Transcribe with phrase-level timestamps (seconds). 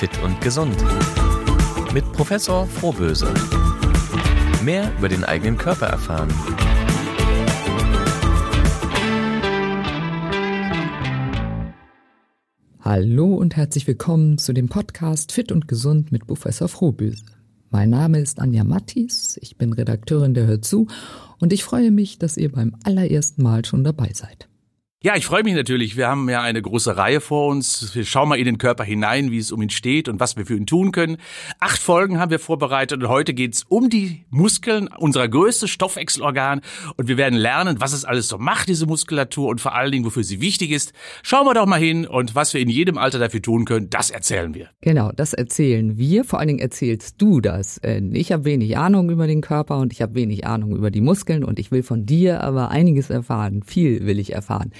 [0.00, 0.78] Fit und Gesund
[1.92, 3.34] mit Professor Frohböse.
[4.64, 6.30] Mehr über den eigenen Körper erfahren.
[12.80, 17.26] Hallo und herzlich willkommen zu dem Podcast Fit und Gesund mit Professor Frohböse.
[17.68, 20.86] Mein Name ist Anja Mattis, ich bin Redakteurin der Hör zu
[21.40, 24.49] und ich freue mich, dass ihr beim allerersten Mal schon dabei seid.
[25.02, 25.96] Ja, ich freue mich natürlich.
[25.96, 27.94] Wir haben ja eine große Reihe vor uns.
[27.94, 30.44] Wir schauen mal in den Körper hinein, wie es um ihn steht und was wir
[30.44, 31.16] für ihn tun können.
[31.58, 36.60] Acht Folgen haben wir vorbereitet und heute geht's um die Muskeln, unser größtes Stoffwechselorgan.
[36.98, 40.04] Und wir werden lernen, was es alles so macht, diese Muskulatur und vor allen Dingen,
[40.04, 40.92] wofür sie wichtig ist.
[41.22, 44.10] Schauen wir doch mal hin und was wir in jedem Alter dafür tun können, das
[44.10, 44.68] erzählen wir.
[44.82, 46.24] Genau, das erzählen wir.
[46.24, 47.78] Vor allen Dingen erzählst du das.
[47.78, 51.00] Äh, ich habe wenig Ahnung über den Körper und ich habe wenig Ahnung über die
[51.00, 53.62] Muskeln und ich will von dir aber einiges erfahren.
[53.62, 54.72] Viel will ich erfahren.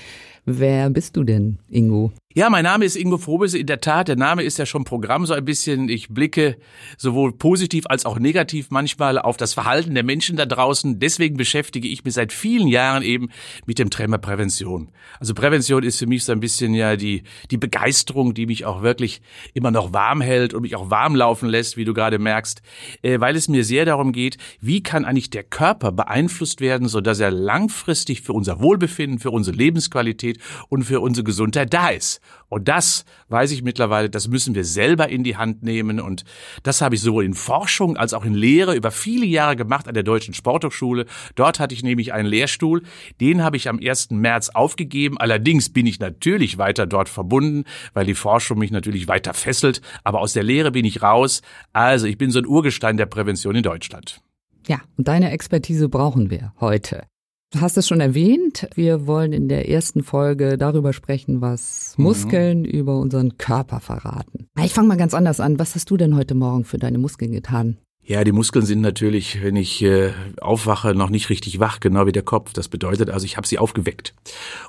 [0.47, 2.13] Wer bist du denn, Ingo?
[2.33, 3.59] Ja, mein Name ist Ingo Frobese.
[3.59, 5.89] In der Tat, der Name ist ja schon Programm so ein bisschen.
[5.89, 6.59] Ich blicke
[6.97, 11.01] sowohl positiv als auch negativ manchmal auf das Verhalten der Menschen da draußen.
[11.01, 13.31] Deswegen beschäftige ich mich seit vielen Jahren eben
[13.67, 14.93] mit dem Thema Prävention.
[15.19, 18.81] Also Prävention ist für mich so ein bisschen ja die, die Begeisterung, die mich auch
[18.81, 22.63] wirklich immer noch warm hält und mich auch warm laufen lässt, wie du gerade merkst,
[23.03, 27.01] äh, weil es mir sehr darum geht, wie kann eigentlich der Körper beeinflusst werden, so
[27.01, 32.20] dass er langfristig für unser Wohlbefinden, für unsere Lebensqualität und für unsere Gesundheit da ist.
[32.49, 36.01] Und das weiß ich mittlerweile, das müssen wir selber in die Hand nehmen.
[36.01, 36.25] Und
[36.63, 39.95] das habe ich sowohl in Forschung als auch in Lehre über viele Jahre gemacht an
[39.95, 41.07] der Deutschen Sporthochschule.
[41.35, 42.83] Dort hatte ich nämlich einen Lehrstuhl.
[43.21, 44.11] Den habe ich am 1.
[44.11, 45.19] März aufgegeben.
[45.19, 49.81] Allerdings bin ich natürlich weiter dort verbunden, weil die Forschung mich natürlich weiter fesselt.
[50.05, 51.43] Aber aus der Lehre bin ich raus.
[51.73, 54.21] Also ich bin so ein Urgestein der Prävention in Deutschland.
[54.67, 57.10] Ja, und deine Expertise brauchen wir heute.
[57.53, 58.69] Du hast es schon erwähnt.
[58.77, 62.05] Wir wollen in der ersten Folge darüber sprechen, was mhm.
[62.05, 62.67] Muskeln mhm.
[62.67, 64.49] über unseren Körper verraten.
[64.63, 65.59] Ich fange mal ganz anders an.
[65.59, 67.79] Was hast du denn heute Morgen für deine Muskeln getan?
[68.11, 72.13] Ja, die Muskeln sind natürlich, wenn ich äh, aufwache, noch nicht richtig wach, genau wie
[72.13, 72.53] der Kopf.
[72.53, 74.15] Das bedeutet also, ich habe sie aufgeweckt.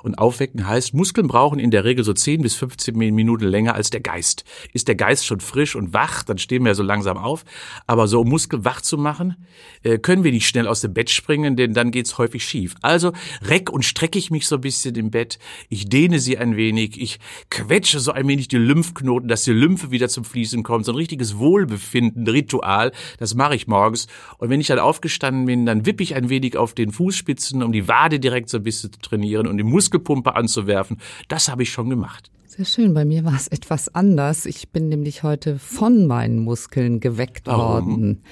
[0.04, 3.90] Und aufwecken heißt, Muskeln brauchen in der Regel so 10 bis 15 Minuten länger als
[3.90, 4.44] der Geist.
[4.72, 7.44] Ist der Geist schon frisch und wach, dann stehen wir so langsam auf.
[7.88, 9.34] Aber so um Muskeln wach zu machen,
[9.82, 12.76] äh, können wir nicht schnell aus dem Bett springen, denn dann geht's häufig schief.
[12.80, 13.10] Also
[13.44, 15.40] reck und strecke ich mich so ein bisschen im Bett.
[15.68, 17.00] Ich dehne sie ein wenig.
[17.00, 17.18] Ich
[17.50, 20.84] quetsche so ein wenig die Lymphknoten, dass die Lymphe wieder zum Fließen kommt.
[20.84, 22.92] So ein richtiges Wohlbefinden, Ritual.
[23.18, 24.06] Das das mache ich morgens.
[24.38, 27.72] Und wenn ich dann aufgestanden bin, dann wippe ich ein wenig auf den Fußspitzen, um
[27.72, 30.98] die Wade direkt so ein bisschen zu trainieren und die Muskelpumpe anzuwerfen.
[31.28, 32.30] Das habe ich schon gemacht.
[32.46, 32.92] Sehr schön.
[32.92, 34.44] Bei mir war es etwas anders.
[34.44, 37.86] Ich bin nämlich heute von meinen Muskeln geweckt Warum?
[37.86, 38.22] worden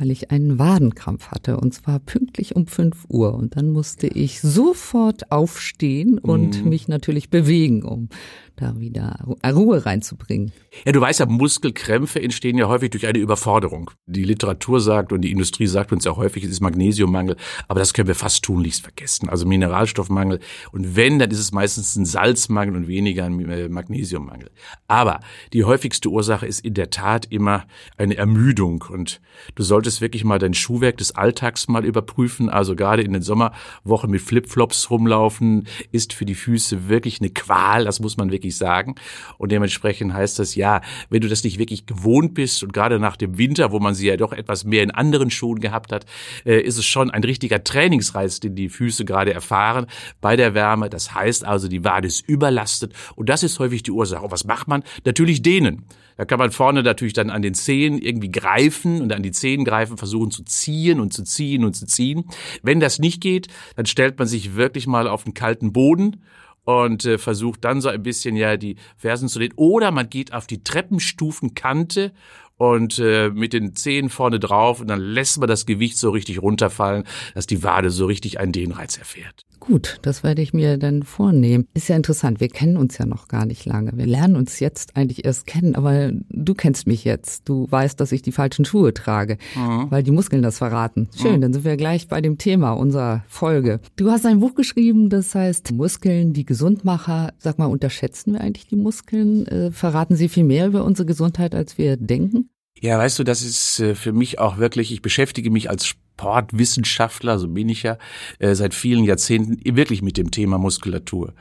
[0.00, 3.34] weil ich einen Wadenkrampf hatte und zwar pünktlich um 5 Uhr.
[3.34, 6.70] Und dann musste ich sofort aufstehen und mhm.
[6.70, 8.08] mich natürlich bewegen, um
[8.56, 10.52] da wieder Ruhe reinzubringen.
[10.84, 13.90] Ja, du weißt ja, Muskelkrämpfe entstehen ja häufig durch eine Überforderung.
[14.06, 17.36] Die Literatur sagt und die Industrie sagt uns ja häufig, es ist Magnesiummangel,
[17.68, 19.28] aber das können wir fast tunlichst vergessen.
[19.28, 20.40] Also Mineralstoffmangel
[20.72, 24.50] und wenn, dann ist es meistens ein Salzmangel und weniger ein äh, Magnesiummangel.
[24.88, 25.20] Aber
[25.52, 27.64] die häufigste Ursache ist in der Tat immer
[27.96, 29.20] eine Ermüdung und
[29.54, 32.48] du solltest wirklich mal dein Schuhwerk des Alltags mal überprüfen.
[32.48, 37.84] Also gerade in den Sommerwochen mit Flipflops rumlaufen ist für die Füße wirklich eine Qual,
[37.84, 38.94] das muss man wirklich wirklich sagen.
[39.38, 43.16] Und dementsprechend heißt das ja, wenn du das nicht wirklich gewohnt bist und gerade nach
[43.16, 46.06] dem Winter, wo man sie ja doch etwas mehr in anderen Schuhen gehabt hat,
[46.44, 49.86] äh, ist es schon ein richtiger Trainingsreiz, den die Füße gerade erfahren
[50.20, 50.90] bei der Wärme.
[50.90, 54.24] Das heißt also, die Wade ist überlastet und das ist häufig die Ursache.
[54.24, 54.82] Und was macht man?
[55.04, 55.84] Natürlich dehnen.
[56.20, 59.64] Da kann man vorne natürlich dann an den Zehen irgendwie greifen und an die Zehen
[59.64, 62.24] greifen, versuchen zu ziehen und zu ziehen und zu ziehen.
[62.62, 66.22] Wenn das nicht geht, dann stellt man sich wirklich mal auf den kalten Boden
[66.64, 69.54] und äh, versucht dann so ein bisschen ja die Fersen zu lehnen.
[69.56, 72.12] Oder man geht auf die Treppenstufenkante
[72.58, 76.42] und äh, mit den Zehen vorne drauf und dann lässt man das Gewicht so richtig
[76.42, 79.46] runterfallen, dass die Wade so richtig einen Dehnreiz erfährt.
[79.60, 81.66] Gut, das werde ich mir dann vornehmen.
[81.74, 83.92] Ist ja interessant, wir kennen uns ja noch gar nicht lange.
[83.94, 87.48] Wir lernen uns jetzt eigentlich erst kennen, aber du kennst mich jetzt.
[87.48, 89.90] Du weißt, dass ich die falschen Schuhe trage, mhm.
[89.90, 91.08] weil die Muskeln das verraten.
[91.14, 91.40] Schön, mhm.
[91.42, 93.80] dann sind wir gleich bei dem Thema unserer Folge.
[93.96, 97.34] Du hast ein Buch geschrieben, das heißt Muskeln, die Gesundmacher.
[97.38, 99.46] Sag mal, unterschätzen wir eigentlich die Muskeln?
[99.46, 102.48] Äh, verraten sie viel mehr über unsere Gesundheit, als wir denken?
[102.80, 107.38] Ja, weißt du, das ist äh, für mich auch wirklich, ich beschäftige mich als Sportwissenschaftler,
[107.38, 107.96] so bin ich ja,
[108.40, 111.32] äh, seit vielen Jahrzehnten wirklich mit dem Thema Muskulatur.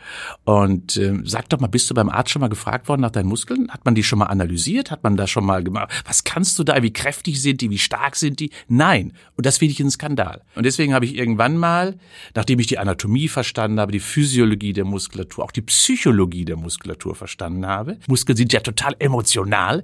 [0.45, 3.27] Und äh, sag doch mal, bist du beim Arzt schon mal gefragt worden nach deinen
[3.27, 3.69] Muskeln?
[3.71, 4.89] Hat man die schon mal analysiert?
[4.89, 5.91] Hat man da schon mal gemacht?
[6.05, 6.81] Was kannst du da?
[6.81, 7.69] Wie kräftig sind die?
[7.69, 8.51] Wie stark sind die?
[8.69, 9.11] Nein.
[9.35, 10.43] Und das finde ich ein Skandal.
[10.55, 11.97] Und deswegen habe ich irgendwann mal,
[12.33, 17.15] nachdem ich die Anatomie verstanden habe, die Physiologie der Muskulatur, auch die Psychologie der Muskulatur
[17.15, 19.83] verstanden habe, Muskeln sind ja total emotional,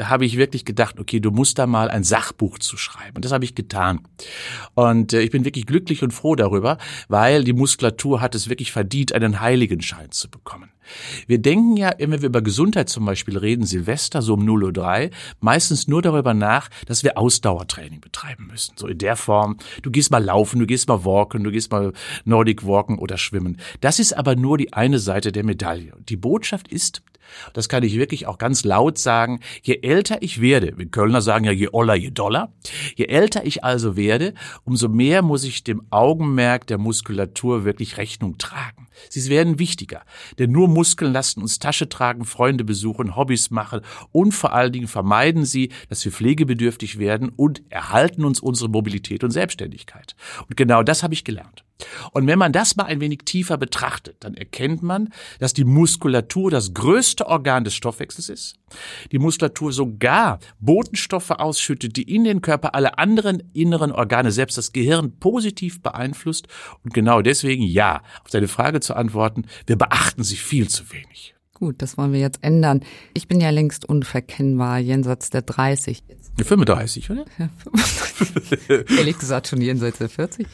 [0.00, 3.16] habe ich wirklich gedacht, okay, du musst da mal ein Sachbuch zu schreiben.
[3.16, 4.00] Und das habe ich getan.
[4.74, 6.78] Und äh, ich bin wirklich glücklich und froh darüber,
[7.08, 10.70] weil die Muskulatur hat es wirklich verdient, einen Heiligenschein zu bekommen.
[11.26, 15.10] Wir denken ja, wenn wir über Gesundheit zum Beispiel reden, Silvester, so um 0.03 Uhr,
[15.40, 18.74] meistens nur darüber nach, dass wir Ausdauertraining betreiben müssen.
[18.76, 21.92] So in der Form, du gehst mal laufen, du gehst mal walken, du gehst mal
[22.24, 23.58] Nordic walken oder schwimmen.
[23.80, 25.92] Das ist aber nur die eine Seite der Medaille.
[26.08, 27.02] Die Botschaft ist,
[27.52, 31.44] das kann ich wirklich auch ganz laut sagen, je älter ich werde, wir Kölner sagen
[31.44, 32.52] ja je oller, je doller,
[32.94, 34.34] je älter ich also werde,
[34.64, 38.88] umso mehr muss ich dem Augenmerk der Muskulatur wirklich Rechnung tragen.
[39.10, 40.02] Sie werden wichtiger,
[40.38, 43.80] denn nur Muskeln lassen uns Tasche tragen, Freunde besuchen, Hobbys machen
[44.12, 49.22] und vor allen Dingen vermeiden sie, dass wir pflegebedürftig werden und erhalten uns unsere Mobilität
[49.22, 50.16] und Selbstständigkeit.
[50.48, 51.65] Und genau das habe ich gelernt.
[52.12, 56.50] Und wenn man das mal ein wenig tiefer betrachtet, dann erkennt man, dass die Muskulatur
[56.50, 58.58] das größte Organ des Stoffwechsels ist.
[59.12, 64.72] Die Muskulatur sogar Botenstoffe ausschüttet, die in den Körper alle anderen inneren Organe, selbst das
[64.72, 66.48] Gehirn, positiv beeinflusst.
[66.82, 71.35] Und genau deswegen, ja, auf seine Frage zu antworten, wir beachten sie viel zu wenig.
[71.58, 72.80] Gut, das wollen wir jetzt ändern.
[73.14, 76.02] Ich bin ja längst unverkennbar, jenseits der 30.
[76.36, 77.24] 35, oder?
[77.38, 77.48] Ja,
[78.98, 80.46] Ehrlich gesagt schon jenseits der 40.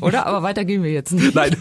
[0.00, 0.26] Oder?
[0.26, 1.34] Aber weiter gehen wir jetzt nicht.
[1.34, 1.56] Nein,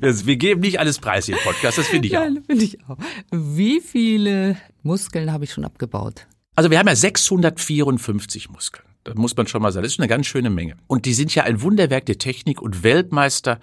[0.00, 2.46] wir geben nicht alles preis hier im Podcast, das finde ich Nein, auch.
[2.46, 2.96] finde ich auch.
[3.32, 6.28] Wie viele Muskeln habe ich schon abgebaut?
[6.54, 8.86] Also wir haben ja 654 Muskeln.
[9.04, 9.84] Das muss man schon mal sagen.
[9.84, 10.76] Das ist eine ganz schöne Menge.
[10.86, 13.58] Und die sind ja ein Wunderwerk der Technik und Weltmeister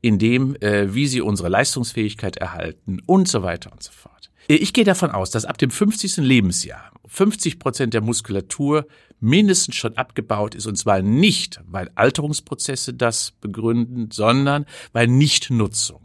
[0.00, 4.30] in dem, äh, wie sie unsere Leistungsfähigkeit erhalten und so weiter und so fort.
[4.48, 6.18] Äh, ich gehe davon aus, dass ab dem 50.
[6.18, 8.86] Lebensjahr 50 Prozent der Muskulatur
[9.20, 10.66] mindestens schon abgebaut ist.
[10.66, 16.03] Und zwar nicht, weil Alterungsprozesse das begründen, sondern weil Nichtnutzung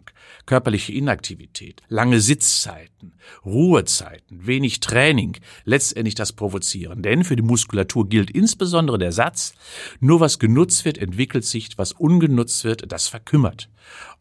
[0.49, 3.13] körperliche Inaktivität, lange Sitzzeiten,
[3.45, 7.03] Ruhezeiten, wenig Training letztendlich das provozieren.
[7.03, 9.53] Denn für die Muskulatur gilt insbesondere der Satz,
[9.99, 13.69] nur was genutzt wird, entwickelt sich, was ungenutzt wird, das verkümmert.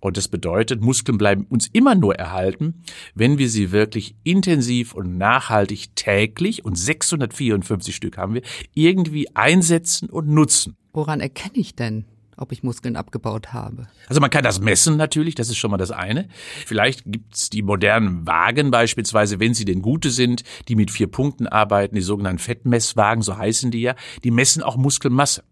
[0.00, 2.82] Und das bedeutet, Muskeln bleiben uns immer nur erhalten,
[3.14, 8.42] wenn wir sie wirklich intensiv und nachhaltig täglich, und 654 Stück haben wir,
[8.74, 10.76] irgendwie einsetzen und nutzen.
[10.92, 12.04] Woran erkenne ich denn,
[12.38, 13.88] ob ich Muskeln abgebaut habe.
[14.08, 16.28] Also man kann das messen natürlich, das ist schon mal das eine.
[16.66, 21.46] Vielleicht gibt's die modernen Wagen beispielsweise, wenn sie denn gute sind, die mit vier Punkten
[21.46, 23.94] arbeiten, die sogenannten Fettmesswagen, so heißen die ja,
[24.24, 25.44] die messen auch Muskelmasse.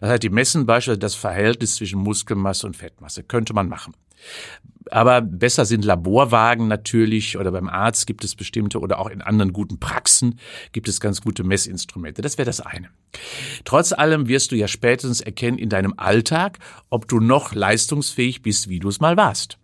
[0.00, 3.22] Das heißt, die messen beispielsweise das Verhältnis zwischen Muskelmasse und Fettmasse.
[3.22, 3.94] Könnte man machen.
[4.90, 9.52] Aber besser sind Laborwagen natürlich oder beim Arzt gibt es bestimmte oder auch in anderen
[9.52, 10.38] guten Praxen
[10.72, 12.20] gibt es ganz gute Messinstrumente.
[12.20, 12.88] Das wäre das eine.
[13.64, 16.58] Trotz allem wirst du ja spätestens erkennen in deinem Alltag,
[16.90, 19.58] ob du noch leistungsfähig bist, wie du es mal warst.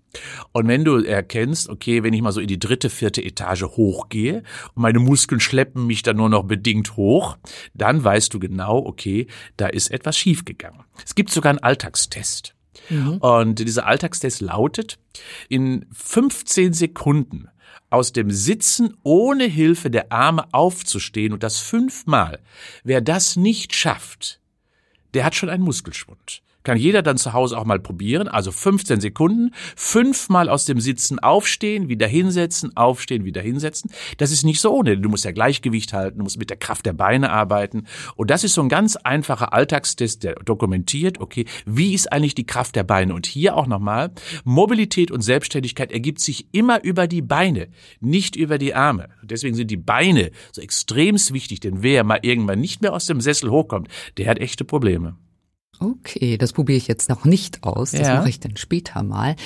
[0.52, 4.43] Und wenn du erkennst, okay, wenn ich mal so in die dritte, vierte Etage hochgehe
[4.75, 7.37] und meine Muskeln schleppen mich dann nur noch bedingt hoch,
[7.75, 9.26] dann weißt du genau, okay,
[9.56, 10.84] da ist etwas schiefgegangen.
[11.04, 12.54] Es gibt sogar einen Alltagstest.
[12.88, 13.19] Mhm.
[13.19, 14.98] Und dieser Alltagstest lautet,
[15.48, 17.48] in 15 Sekunden
[17.90, 22.40] aus dem Sitzen ohne Hilfe der Arme aufzustehen und das fünfmal.
[22.84, 24.40] Wer das nicht schafft,
[25.14, 26.42] der hat schon einen Muskelschwund.
[26.69, 28.29] Kann jeder dann zu Hause auch mal probieren.
[28.29, 33.91] Also 15 Sekunden, fünfmal aus dem Sitzen aufstehen, wieder hinsetzen, aufstehen, wieder hinsetzen.
[34.19, 34.99] Das ist nicht so ohne.
[34.99, 37.87] Du musst ja Gleichgewicht halten, du musst mit der Kraft der Beine arbeiten.
[38.16, 42.45] Und das ist so ein ganz einfacher Alltagstest, der dokumentiert, okay, wie ist eigentlich die
[42.45, 43.14] Kraft der Beine?
[43.14, 44.11] Und hier auch nochmal,
[44.45, 47.69] Mobilität und Selbstständigkeit ergibt sich immer über die Beine,
[48.00, 49.09] nicht über die Arme.
[49.23, 53.23] Deswegen sind die Beine so extremst wichtig, denn wer mal irgendwann nicht mehr aus dem
[53.23, 53.88] Sessel hochkommt,
[54.19, 55.16] der hat echte Probleme.
[55.80, 57.92] Okay, das probiere ich jetzt noch nicht aus.
[57.92, 58.16] Das ja.
[58.16, 59.37] mache ich dann später mal.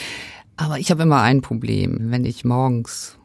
[0.57, 3.19] Aber ich habe immer ein Problem, wenn ich morgens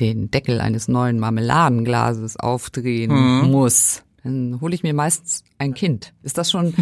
[0.00, 3.50] den Deckel eines neuen Marmeladenglases aufdrehen mhm.
[3.50, 4.02] muss.
[4.24, 6.12] Dann hole ich mir meistens ein Kind.
[6.22, 6.74] Ist das schon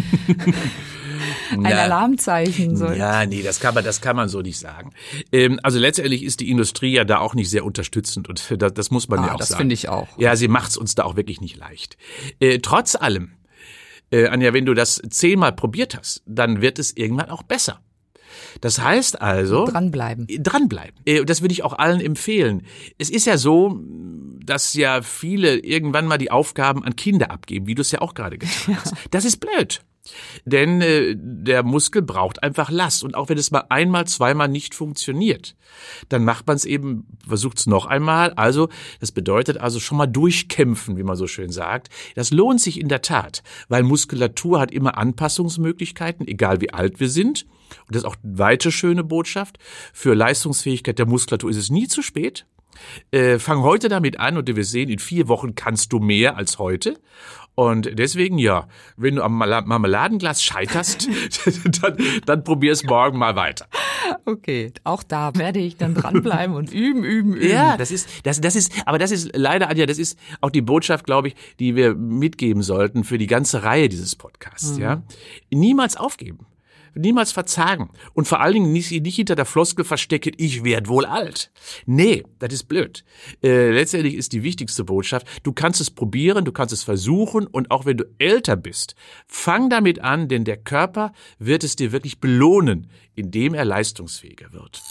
[1.51, 1.83] ein ja.
[1.83, 2.75] Alarmzeichen?
[2.75, 2.87] So?
[2.87, 4.91] Ja, nee, das kann man, das kann man so nicht sagen.
[5.31, 8.91] Ähm, also letztendlich ist die Industrie ja da auch nicht sehr unterstützend und das, das
[8.91, 9.57] muss man ah, ja auch das sagen.
[9.57, 10.07] Das finde ich auch.
[10.17, 11.97] Ja, sie macht's uns da auch wirklich nicht leicht.
[12.39, 13.31] Äh, trotz allem
[14.11, 17.81] äh, Anja, wenn du das zehnmal probiert hast, dann wird es irgendwann auch besser.
[18.61, 19.65] Das heißt also.
[19.65, 20.27] Dranbleiben.
[20.27, 20.99] Dranbleiben.
[21.05, 22.63] Äh, das würde ich auch allen empfehlen.
[22.97, 23.79] Es ist ja so,
[24.43, 28.13] dass ja viele irgendwann mal die Aufgaben an Kinder abgeben, wie du es ja auch
[28.13, 28.93] gerade getan hast.
[29.11, 29.81] Das ist blöd.
[30.45, 33.03] Denn äh, der Muskel braucht einfach Last.
[33.03, 35.55] Und auch wenn es mal einmal, zweimal nicht funktioniert,
[36.09, 38.33] dann macht man es eben, versucht es noch einmal.
[38.33, 41.89] Also, das bedeutet also schon mal durchkämpfen, wie man so schön sagt.
[42.15, 47.09] Das lohnt sich in der Tat, weil Muskulatur hat immer Anpassungsmöglichkeiten, egal wie alt wir
[47.09, 47.45] sind.
[47.85, 49.57] Und das ist auch eine weite schöne Botschaft.
[49.93, 52.45] Für Leistungsfähigkeit der Muskulatur ist es nie zu spät.
[53.11, 56.59] Äh, fang heute damit an und wir sehen, in vier Wochen kannst du mehr als
[56.59, 56.99] heute.
[57.59, 61.09] Und deswegen ja, wenn du am Marmeladenglas scheiterst,
[61.81, 61.97] dann,
[62.27, 63.65] dann probier es morgen mal weiter.
[64.25, 67.49] Okay, auch da werde ich dann dranbleiben und üben, üben, üben.
[67.49, 70.61] Ja, das ist, das, das ist, aber das ist leider, Anja, das ist auch die
[70.61, 74.75] Botschaft, glaube ich, die wir mitgeben sollten für die ganze Reihe dieses Podcasts.
[74.75, 74.81] Mhm.
[74.83, 75.01] Ja,
[75.49, 76.45] niemals aufgeben
[76.97, 77.89] niemals verzagen.
[78.13, 81.51] Und vor allen Dingen nicht, nicht hinter der Floskel verstecken, ich werd wohl alt.
[81.85, 83.03] Nee, das ist blöd.
[83.43, 87.71] Äh, letztendlich ist die wichtigste Botschaft, du kannst es probieren, du kannst es versuchen und
[87.71, 88.95] auch wenn du älter bist,
[89.27, 94.81] fang damit an, denn der Körper wird es dir wirklich belohnen, indem er leistungsfähiger wird.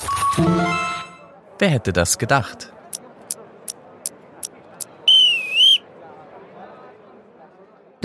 [1.58, 2.72] Wer hätte das gedacht?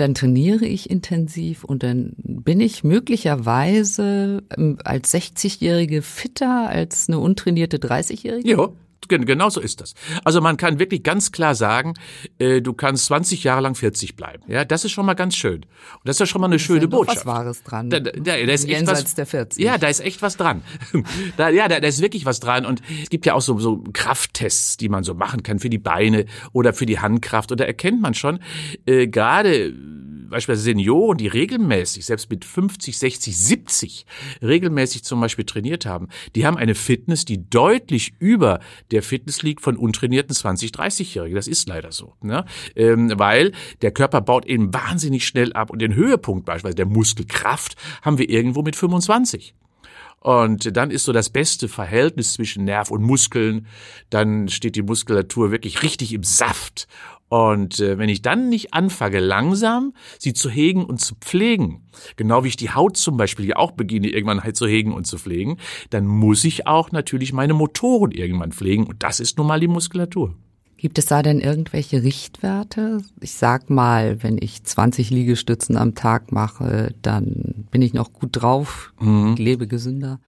[0.02, 7.20] Dann trainiere ich intensiv und dann bin ich möglicherweise ähm, als 60-Jährige fitter als eine
[7.20, 8.50] untrainierte 30-Jährige?
[8.50, 8.68] Ja.
[9.08, 9.94] Genau so ist das.
[10.24, 11.94] Also man kann wirklich ganz klar sagen,
[12.38, 14.42] äh, du kannst 20 Jahre lang 40 bleiben.
[14.48, 15.62] Ja, das ist schon mal ganz schön.
[15.62, 15.66] Und
[16.04, 17.18] das ist ja schon mal eine das schöne ist ja Botschaft.
[17.18, 17.90] was Wahres dran.
[17.90, 19.62] Da, da, da ist echt was, der 40.
[19.62, 20.62] Ja, da ist echt was dran.
[21.36, 22.64] da, ja, da, da ist wirklich was dran.
[22.64, 25.78] Und es gibt ja auch so, so Krafttests, die man so machen kann für die
[25.78, 27.52] Beine oder für die Handkraft.
[27.52, 28.40] Und da erkennt man schon,
[28.86, 29.74] äh, gerade
[30.32, 34.06] beispielsweise Senioren, die regelmäßig, selbst mit 50, 60, 70,
[34.42, 38.60] regelmäßig zum Beispiel trainiert haben, die haben eine Fitness, die deutlich über
[38.90, 41.36] der Fitness liegt von untrainierten 20, 30-Jährigen.
[41.36, 42.14] Das ist leider so.
[42.22, 42.44] Ne?
[42.74, 47.76] Ähm, weil der Körper baut eben wahnsinnig schnell ab und den Höhepunkt beispielsweise der Muskelkraft
[48.02, 49.54] haben wir irgendwo mit 25.
[50.22, 53.66] Und dann ist so das beste Verhältnis zwischen Nerv und Muskeln.
[54.08, 56.86] Dann steht die Muskulatur wirklich richtig im Saft.
[57.32, 61.80] Und äh, wenn ich dann nicht anfange, langsam sie zu hegen und zu pflegen,
[62.16, 65.06] genau wie ich die Haut zum Beispiel ja auch beginne, irgendwann halt zu hegen und
[65.06, 65.56] zu pflegen,
[65.88, 68.84] dann muss ich auch natürlich meine Motoren irgendwann pflegen.
[68.84, 70.34] Und das ist nun mal die Muskulatur.
[70.76, 73.00] Gibt es da denn irgendwelche Richtwerte?
[73.18, 78.28] Ich sag mal, wenn ich 20 Liegestützen am Tag mache, dann bin ich noch gut
[78.32, 79.36] drauf, mhm.
[79.38, 80.20] lebe gesünder.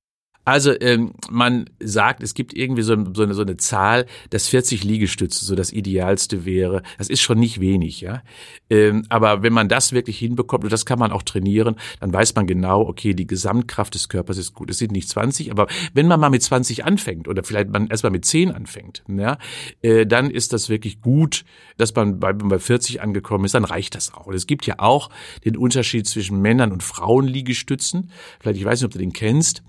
[0.44, 4.84] Also ähm, man sagt, es gibt irgendwie so, so, eine, so eine Zahl, dass 40
[4.84, 6.82] Liegestütze so das Idealste wäre.
[6.98, 8.22] Das ist schon nicht wenig, ja.
[8.68, 12.34] Ähm, aber wenn man das wirklich hinbekommt, und das kann man auch trainieren, dann weiß
[12.34, 14.70] man genau, okay, die Gesamtkraft des Körpers ist gut.
[14.70, 18.12] Es sind nicht 20, aber wenn man mal mit 20 anfängt oder vielleicht man erstmal
[18.12, 19.38] mit 10 anfängt, ja,
[19.82, 21.44] äh, dann ist das wirklich gut,
[21.76, 24.26] dass man bei, bei 40 angekommen ist, dann reicht das auch.
[24.26, 25.10] Und es gibt ja auch
[25.44, 28.10] den Unterschied zwischen Männern und Frauen Liegestützen.
[28.40, 29.62] Vielleicht, ich weiß nicht, ob du den kennst.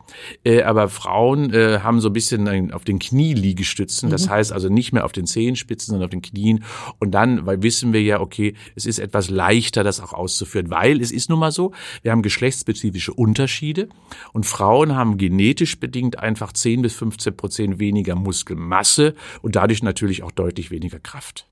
[0.44, 4.10] Äh, aber Frauen äh, haben so ein bisschen ein, auf den Knieliegestützen.
[4.10, 4.32] Das mhm.
[4.32, 6.64] heißt also nicht mehr auf den Zehenspitzen, sondern auf den Knien.
[7.00, 11.02] Und dann, weil wissen wir ja, okay, es ist etwas leichter, das auch auszuführen, weil
[11.02, 11.72] es ist nun mal so,
[12.02, 13.90] wir haben geschlechtsspezifische Unterschiede
[14.34, 20.24] und Frauen haben genetisch bedingt einfach 10 bis 15 Prozent weniger Muskelmasse und dadurch natürlich
[20.24, 21.48] auch deutlich weniger Kraft.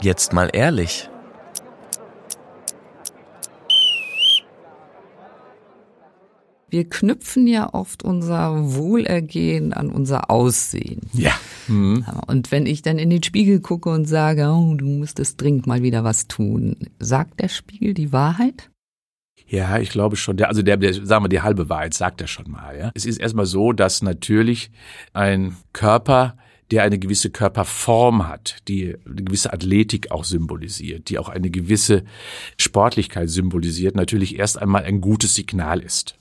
[0.00, 1.08] Jetzt mal ehrlich.
[6.70, 11.00] Wir knüpfen ja oft unser Wohlergehen an unser Aussehen.
[11.14, 11.32] Ja.
[11.66, 12.04] Mhm.
[12.26, 15.82] Und wenn ich dann in den Spiegel gucke und sage, oh, du müsstest dringend mal
[15.82, 18.70] wieder was tun, sagt der Spiegel die Wahrheit?
[19.46, 20.36] Ja, ich glaube schon.
[20.36, 22.78] Der, also der, der, sagen wir, die halbe Wahrheit sagt er schon mal.
[22.78, 22.90] Ja.
[22.94, 24.70] Es ist erstmal so, dass natürlich
[25.14, 26.36] ein Körper
[26.70, 32.04] der eine gewisse Körperform hat, die eine gewisse Athletik auch symbolisiert, die auch eine gewisse
[32.58, 36.18] Sportlichkeit symbolisiert, natürlich erst einmal ein gutes Signal ist.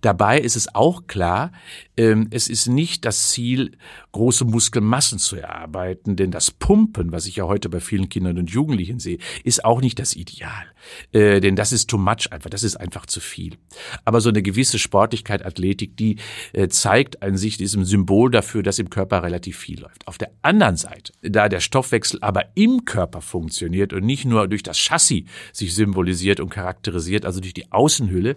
[0.00, 1.52] Dabei ist es auch klar,
[1.96, 3.76] ähm, es ist nicht das Ziel,
[4.12, 8.50] große Muskelmassen zu erarbeiten, denn das Pumpen, was ich ja heute bei vielen Kindern und
[8.50, 10.66] Jugendlichen sehe, ist auch nicht das Ideal.
[11.12, 13.56] Äh, denn das ist too much einfach, das ist einfach zu viel.
[14.04, 16.16] Aber so eine gewisse Sportlichkeit, Athletik, die
[16.52, 20.06] äh, zeigt an sich diesem Symbol dafür, dass im Körper relativ viel läuft.
[20.06, 24.62] Auf der anderen Seite, da der Stoffwechsel aber im Körper funktioniert und nicht nur durch
[24.62, 28.36] das Chassis sich symbolisiert und charakterisiert, also durch die Außenhülle,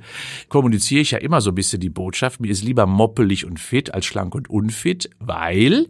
[0.49, 3.93] kommuniziere ich ja immer so ein bisschen die Botschaft, mir ist lieber moppelig und fit
[3.93, 5.87] als schlank und unfit, weil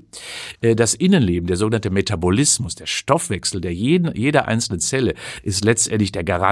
[0.61, 6.11] äh, das Innenleben, der sogenannte Metabolismus, der Stoffwechsel der jeden, jeder einzelnen Zelle ist letztendlich
[6.11, 6.44] der Garant,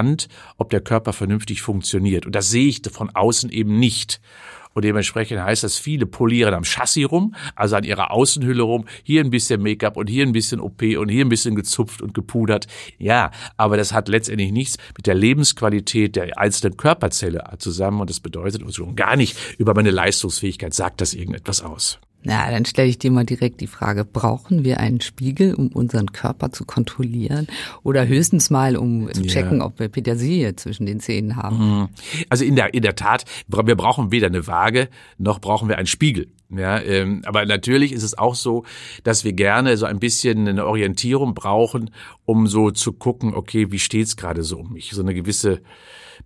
[0.56, 2.26] ob der Körper vernünftig funktioniert.
[2.26, 4.20] Und das sehe ich von außen eben nicht.
[4.74, 9.22] Und dementsprechend heißt das, viele polieren am Chassis rum, also an ihrer Außenhülle rum, hier
[9.22, 12.66] ein bisschen Make-up und hier ein bisschen OP und hier ein bisschen gezupft und gepudert.
[12.98, 18.20] Ja, aber das hat letztendlich nichts mit der Lebensqualität der einzelnen Körperzelle zusammen und das
[18.20, 22.00] bedeutet schon gar nicht über meine Leistungsfähigkeit sagt das irgendetwas aus.
[22.24, 26.12] Na, dann stelle ich dir mal direkt die Frage, brauchen wir einen Spiegel, um unseren
[26.12, 27.46] Körper zu kontrollieren
[27.82, 29.66] oder höchstens mal, um zu checken, ja.
[29.66, 31.80] ob wir Petersilie zwischen den Zähnen haben?
[31.80, 31.88] Mhm.
[32.30, 34.88] Also in der, in der Tat, wir brauchen weder eine Waage,
[35.18, 36.28] noch brauchen wir einen Spiegel.
[36.56, 38.64] Ja, ähm, aber natürlich ist es auch so,
[39.02, 41.90] dass wir gerne so ein bisschen eine Orientierung brauchen,
[42.24, 44.90] um so zu gucken, okay, wie steht's gerade so um mich?
[44.90, 45.62] So eine gewisse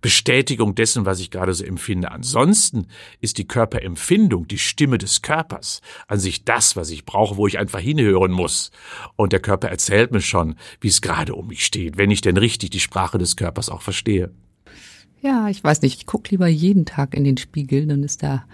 [0.01, 2.11] Bestätigung dessen, was ich gerade so empfinde.
[2.11, 2.87] Ansonsten
[3.21, 7.59] ist die Körperempfindung, die Stimme des Körpers an sich das, was ich brauche, wo ich
[7.59, 8.71] einfach hinhören muss.
[9.15, 12.37] Und der Körper erzählt mir schon, wie es gerade um mich steht, wenn ich denn
[12.37, 14.31] richtig die Sprache des Körpers auch verstehe.
[15.21, 18.45] Ja, ich weiß nicht, ich gucke lieber jeden Tag in den Spiegel, dann ist der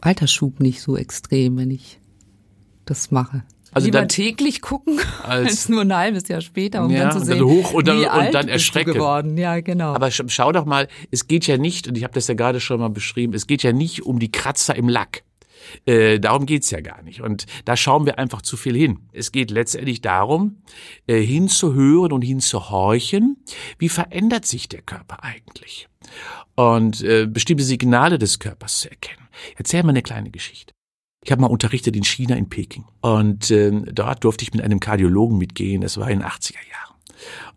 [0.00, 1.98] Altersschub nicht so extrem, wenn ich
[2.84, 3.44] das mache.
[3.72, 7.12] Also Lieber dann, täglich gucken als, als, nur ein halbes Jahr später, um ja, dann
[7.12, 8.94] zu sehen, und dann hoch und dann, wie alt und dann erschrecken.
[8.94, 9.36] geworden.
[9.36, 9.94] Ja, genau.
[9.94, 12.80] Aber schau doch mal, es geht ja nicht, und ich habe das ja gerade schon
[12.80, 15.24] mal beschrieben, es geht ja nicht um die Kratzer im Lack.
[15.84, 17.20] Äh, darum geht's ja gar nicht.
[17.20, 19.00] Und da schauen wir einfach zu viel hin.
[19.12, 20.62] Es geht letztendlich darum,
[21.06, 23.36] äh, hinzuhören und hinzuhorchen,
[23.78, 25.88] wie verändert sich der Körper eigentlich?
[26.54, 29.25] Und äh, bestimmte Signale des Körpers zu erkennen.
[29.56, 30.72] Erzähl mal eine kleine Geschichte.
[31.24, 32.84] Ich habe mal unterrichtet in China, in Peking.
[33.00, 35.80] Und äh, dort durfte ich mit einem Kardiologen mitgehen.
[35.80, 36.86] Das war in den 80er Jahren.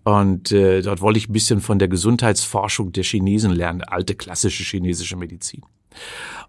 [0.03, 4.63] Und äh, dort wollte ich ein bisschen von der Gesundheitsforschung der Chinesen lernen, alte klassische
[4.63, 5.61] chinesische Medizin.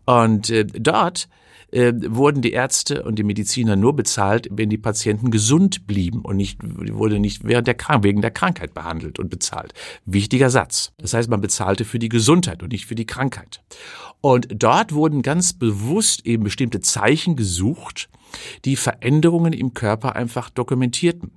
[0.07, 1.29] Und äh, dort
[1.73, 6.37] äh, wurden die Ärzte und die Mediziner nur bezahlt, wenn die Patienten gesund blieben und
[6.37, 9.73] nicht wurde nicht während der Krank wegen der Krankheit behandelt und bezahlt.
[10.05, 10.93] Wichtiger Satz.
[10.99, 13.63] Das heißt, man bezahlte für die Gesundheit und nicht für die Krankheit.
[14.21, 18.09] Und dort wurden ganz bewusst eben bestimmte Zeichen gesucht,
[18.65, 21.33] die Veränderungen im Körper einfach dokumentierten.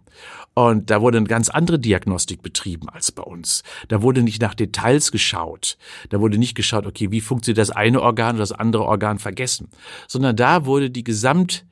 [0.53, 3.63] Und da wurde eine ganz andere Diagnostik betrieben als bei uns.
[3.87, 5.77] Da wurde nicht nach Details geschaut.
[6.09, 9.69] Da wurde nicht geschaut, okay, wie funktioniert das eine Organ oder das andere Organ vergessen,
[10.07, 11.65] sondern da wurde die Gesamt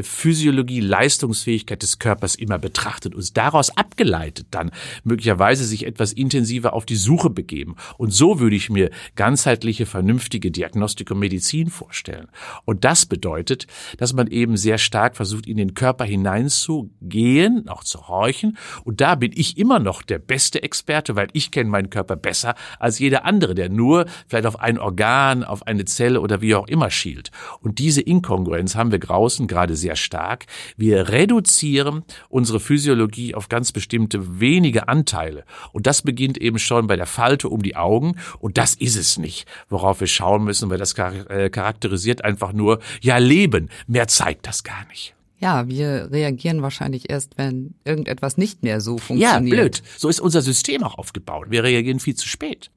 [0.00, 4.70] Physiologie, Leistungsfähigkeit des Körpers immer betrachtet und daraus abgeleitet dann
[5.04, 7.76] möglicherweise sich etwas intensiver auf die Suche begeben.
[7.98, 12.28] Und so würde ich mir ganzheitliche, vernünftige Diagnostik und Medizin vorstellen.
[12.64, 13.66] Und das bedeutet,
[13.98, 18.56] dass man eben sehr stark versucht, in den Körper hineinzugehen, auch zu horchen.
[18.84, 22.54] Und da bin ich immer noch der beste Experte, weil ich kenne meinen Körper besser
[22.78, 26.68] als jeder andere, der nur vielleicht auf ein Organ, auf eine Zelle oder wie auch
[26.68, 27.30] immer schielt.
[27.60, 30.46] Und diese Inkongruenz haben wir draußen gerade sehr stark.
[30.76, 35.44] Wir reduzieren unsere Physiologie auf ganz bestimmte wenige Anteile.
[35.72, 38.16] Und das beginnt eben schon bei der Falte um die Augen.
[38.38, 42.80] Und das ist es nicht, worauf wir schauen müssen, weil das äh, charakterisiert einfach nur,
[43.02, 43.68] ja, Leben.
[43.86, 45.14] Mehr zeigt das gar nicht.
[45.38, 49.56] Ja, wir reagieren wahrscheinlich erst, wenn irgendetwas nicht mehr so funktioniert.
[49.56, 49.82] Ja, blöd.
[49.98, 51.46] So ist unser System auch aufgebaut.
[51.50, 52.70] Wir reagieren viel zu spät.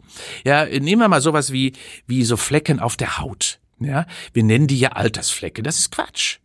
[0.43, 1.73] Ja, nehmen wir mal sowas wie,
[2.07, 3.59] wie so Flecken auf der Haut.
[3.79, 5.61] Ja, wir nennen die ja Altersflecke.
[5.61, 6.39] Das ist Quatsch.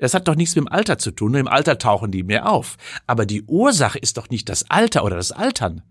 [0.00, 2.50] Das hat doch nichts mit dem Alter zu tun, nur im Alter tauchen die mehr
[2.50, 2.76] auf.
[3.06, 5.82] Aber die Ursache ist doch nicht das Alter oder das Altern.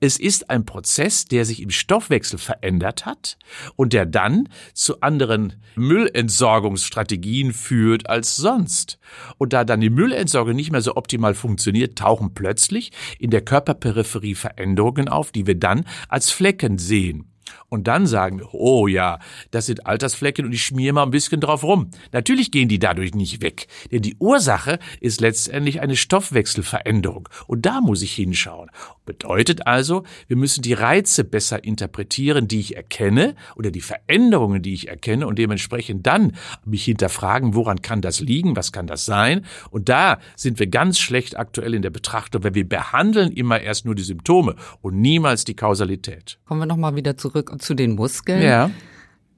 [0.00, 3.38] Es ist ein Prozess, der sich im Stoffwechsel verändert hat
[3.76, 8.98] und der dann zu anderen Müllentsorgungsstrategien führt als sonst.
[9.38, 14.34] Und da dann die Müllentsorgung nicht mehr so optimal funktioniert, tauchen plötzlich in der Körperperipherie
[14.34, 17.33] Veränderungen auf, die wir dann als Flecken sehen.
[17.68, 19.18] Und dann sagen wir, oh ja,
[19.50, 21.90] das sind Altersflecken und ich schmier mal ein bisschen drauf rum.
[22.12, 27.28] Natürlich gehen die dadurch nicht weg, denn die Ursache ist letztendlich eine Stoffwechselveränderung.
[27.46, 28.70] Und da muss ich hinschauen.
[29.06, 34.72] Bedeutet also, wir müssen die Reize besser interpretieren, die ich erkenne oder die Veränderungen, die
[34.72, 36.32] ich erkenne und dementsprechend dann
[36.64, 39.44] mich hinterfragen, woran kann das liegen, was kann das sein?
[39.70, 43.84] Und da sind wir ganz schlecht aktuell in der Betrachtung, weil wir behandeln immer erst
[43.84, 46.38] nur die Symptome und niemals die Kausalität.
[46.46, 48.42] Kommen wir nochmal wieder zurück zu den Muskeln.
[48.42, 48.70] Ja.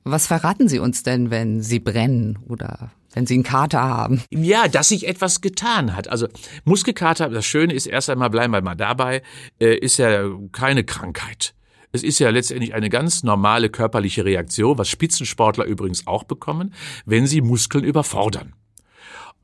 [0.04, 4.22] Was verraten Sie uns denn, wenn Sie brennen oder wenn Sie einen Kater haben?
[4.30, 6.08] Ja, dass sich etwas getan hat.
[6.08, 6.28] Also
[6.64, 9.22] Muskelkater, das Schöne ist erst einmal, bleiben wir mal dabei,
[9.60, 11.54] äh, ist ja keine Krankheit.
[11.92, 17.26] Es ist ja letztendlich eine ganz normale körperliche Reaktion, was Spitzensportler übrigens auch bekommen, wenn
[17.26, 18.52] sie Muskeln überfordern.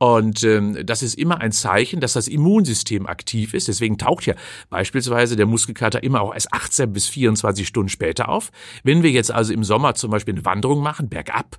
[0.03, 3.69] Und ähm, das ist immer ein Zeichen, dass das Immunsystem aktiv ist.
[3.69, 4.33] Deswegen taucht ja
[4.69, 8.51] beispielsweise der Muskelkater immer auch erst 18 bis 24 Stunden später auf.
[8.83, 11.57] Wenn wir jetzt also im Sommer zum Beispiel eine Wanderung machen, bergab,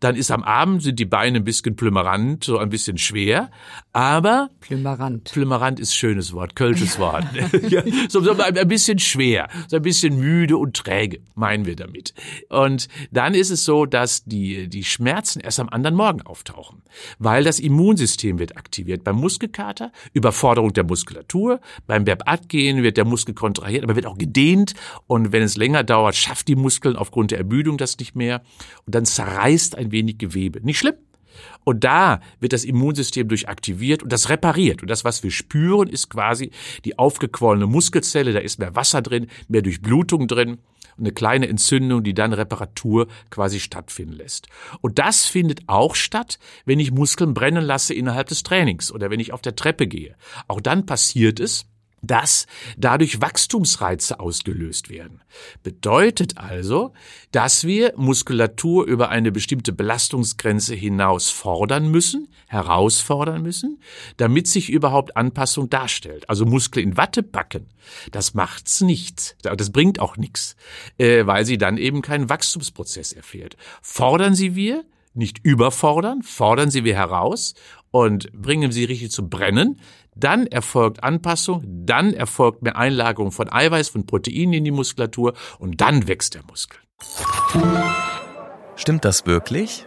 [0.00, 3.52] dann ist am Abend sind die Beine ein bisschen plümerant, so ein bisschen schwer.
[3.92, 5.30] Aber Plümerant.
[5.30, 7.24] Plümerant ist schönes Wort, kölsches Wort.
[7.68, 12.12] ja, so, so ein bisschen schwer, so ein bisschen müde und träge, meinen wir damit.
[12.48, 16.82] Und dann ist es so, dass die, die Schmerzen erst am anderen Morgen auftauchen,
[17.20, 19.04] weil das Immunsystem Immunsystem wird aktiviert.
[19.04, 21.60] Beim Muskelkater Überforderung der Muskulatur.
[21.86, 24.72] Beim Bergabgehen wird der Muskel kontrahiert, aber wird auch gedehnt.
[25.06, 28.42] Und wenn es länger dauert, schafft die Muskeln aufgrund der Ermüdung das nicht mehr.
[28.86, 30.60] Und dann zerreißt ein wenig Gewebe.
[30.64, 30.94] Nicht schlimm.
[31.64, 34.80] Und da wird das Immunsystem durchaktiviert und das repariert.
[34.80, 36.52] Und das, was wir spüren, ist quasi
[36.86, 38.32] die aufgequollene Muskelzelle.
[38.32, 40.58] Da ist mehr Wasser drin, mehr Durchblutung drin
[40.98, 44.48] eine kleine Entzündung, die dann Reparatur quasi stattfinden lässt.
[44.80, 49.20] Und das findet auch statt, wenn ich Muskeln brennen lasse innerhalb des Trainings oder wenn
[49.20, 50.16] ich auf der Treppe gehe.
[50.48, 51.66] Auch dann passiert es,
[52.06, 55.22] dass dadurch Wachstumsreize ausgelöst werden.
[55.62, 56.92] Bedeutet also,
[57.32, 63.80] dass wir Muskulatur über eine bestimmte Belastungsgrenze hinaus fordern müssen, herausfordern müssen,
[64.16, 66.28] damit sich überhaupt Anpassung darstellt.
[66.28, 67.66] Also Muskel in Watte packen,
[68.12, 69.36] das macht's nicht.
[69.42, 70.56] Das bringt auch nichts,
[70.98, 73.56] äh, weil sie dann eben keinen Wachstumsprozess erfährt.
[73.82, 77.54] Fordern sie wir, nicht überfordern, fordern sie wir heraus
[77.94, 79.78] und bringen sie richtig zu brennen,
[80.16, 85.80] dann erfolgt Anpassung, dann erfolgt mehr Einlagerung von Eiweiß, von Proteinen in die Muskulatur und
[85.80, 86.80] dann wächst der Muskel.
[88.74, 89.86] Stimmt das wirklich?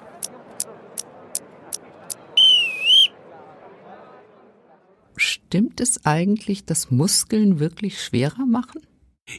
[5.17, 8.84] Stimmt es eigentlich, dass Muskeln wirklich schwerer machen?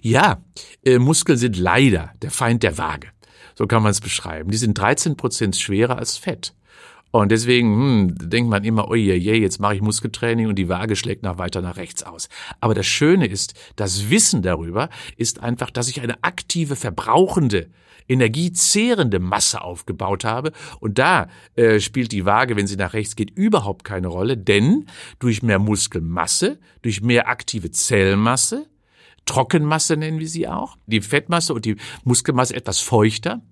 [0.03, 0.43] Ja,
[0.85, 3.09] äh, Muskeln sind leider der Feind der Waage.
[3.55, 4.51] So kann man es beschreiben.
[4.51, 6.53] Die sind 13 Prozent schwerer als Fett.
[7.23, 10.69] Und deswegen hm, denkt man immer, oh je, je, jetzt mache ich Muskeltraining und die
[10.69, 12.29] Waage schlägt nach weiter nach rechts aus.
[12.61, 17.71] Aber das Schöne ist, das Wissen darüber ist einfach, dass ich eine aktive, verbrauchende,
[18.09, 20.53] energiezehrende Masse aufgebaut habe.
[20.79, 24.87] Und da äh, spielt die Waage, wenn sie nach rechts geht, überhaupt keine Rolle, denn
[25.19, 28.67] durch mehr Muskelmasse, durch mehr aktive Zellmasse,
[29.27, 33.43] Trockenmasse nennen wir sie auch, die Fettmasse und die Muskelmasse etwas feuchter,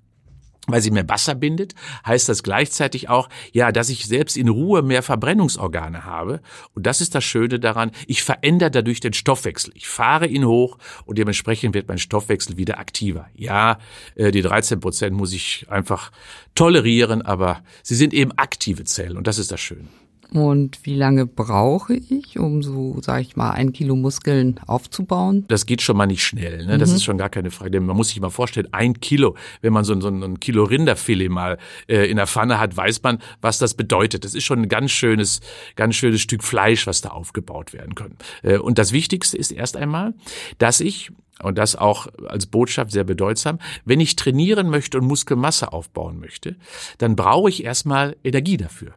[0.67, 1.75] weil sie mehr Wasser bindet,
[2.07, 6.41] heißt das gleichzeitig auch, ja, dass ich selbst in Ruhe mehr Verbrennungsorgane habe.
[6.75, 9.73] Und das ist das Schöne daran, ich verändere dadurch den Stoffwechsel.
[9.75, 13.29] Ich fahre ihn hoch und dementsprechend wird mein Stoffwechsel wieder aktiver.
[13.35, 13.79] Ja,
[14.15, 16.11] äh, die 13 Prozent muss ich einfach
[16.55, 19.89] tolerieren, aber sie sind eben aktive Zellen und das ist das Schöne.
[20.33, 25.45] Und wie lange brauche ich, um so, sage ich mal, ein Kilo Muskeln aufzubauen?
[25.49, 26.67] Das geht schon mal nicht schnell.
[26.67, 26.79] Ne?
[26.79, 26.97] Das mhm.
[26.97, 27.71] ist schon gar keine Frage.
[27.73, 31.29] Denn man muss sich mal vorstellen, ein Kilo, wenn man so, so ein Kilo Rinderfilet
[31.29, 31.59] mal
[31.89, 34.25] äh, in der Pfanne hat, weiß man, was das bedeutet.
[34.25, 35.41] Das ist schon ein ganz schönes,
[35.77, 38.17] ganz schönes Stück Fleisch, was da aufgebaut werden kann.
[38.43, 40.15] Äh, und das Wichtigste ist erst einmal,
[40.59, 41.13] dass ich
[41.43, 46.57] und das auch als Botschaft sehr bedeutsam, wenn ich trainieren möchte und Muskelmasse aufbauen möchte,
[46.97, 48.95] dann brauche ich erstmal Energie dafür.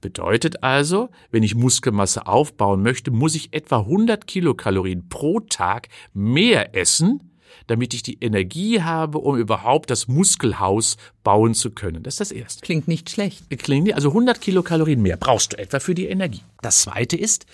[0.00, 6.74] Bedeutet also, wenn ich Muskelmasse aufbauen möchte, muss ich etwa 100 Kilokalorien pro Tag mehr
[6.74, 7.30] essen,
[7.66, 12.02] damit ich die Energie habe, um überhaupt das Muskelhaus bauen zu können.
[12.02, 12.60] Das ist das Erste.
[12.62, 13.44] Klingt nicht schlecht.
[13.58, 16.42] Klingt nicht, also 100 Kilokalorien mehr brauchst du etwa für die Energie.
[16.62, 17.46] Das Zweite ist,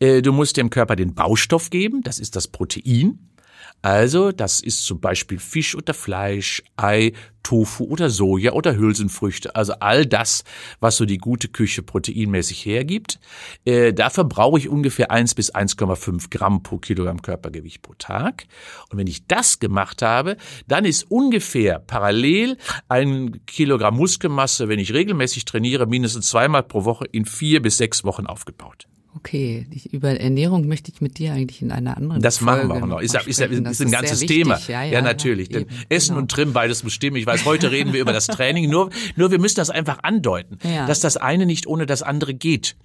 [0.00, 3.18] äh, du musst dem Körper den Baustoff geben, das ist das Protein.
[3.84, 9.54] Also, das ist zum Beispiel Fisch oder Fleisch, Ei, Tofu oder Soja oder Hülsenfrüchte.
[9.54, 10.42] Also all das,
[10.80, 13.20] was so die gute Küche proteinmäßig hergibt.
[13.66, 18.46] Äh, dafür brauche ich ungefähr 1 bis 1,5 Gramm pro Kilogramm Körpergewicht pro Tag.
[18.88, 22.56] Und wenn ich das gemacht habe, dann ist ungefähr parallel
[22.88, 28.02] ein Kilogramm Muskelmasse, wenn ich regelmäßig trainiere, mindestens zweimal pro Woche in vier bis sechs
[28.02, 28.86] Wochen aufgebaut.
[29.16, 32.84] Okay, über Ernährung möchte ich mit dir eigentlich in einer anderen Das Folge machen wir
[32.84, 33.00] auch noch.
[33.00, 34.58] Ist, ist, ist, ist ein ganzes Thema.
[34.66, 35.50] Ja, ja, ja natürlich.
[35.50, 36.22] Ja, Denn Essen genau.
[36.22, 37.16] und Trim, beides muss stimmen.
[37.16, 38.68] Ich weiß, heute reden wir über das Training.
[38.68, 42.76] Nur, nur wir müssen das einfach andeuten, dass das eine nicht ohne das andere geht.